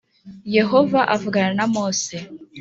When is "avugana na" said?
1.15-1.65